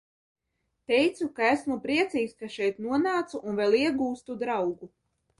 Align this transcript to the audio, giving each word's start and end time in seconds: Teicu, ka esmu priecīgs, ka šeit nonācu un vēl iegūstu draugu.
Teicu, 0.91 1.25
ka 1.39 1.43
esmu 1.49 1.75
priecīgs, 1.83 2.33
ka 2.39 2.49
šeit 2.53 2.79
nonācu 2.85 3.41
un 3.51 3.59
vēl 3.61 3.77
iegūstu 3.81 4.39
draugu. 4.45 4.91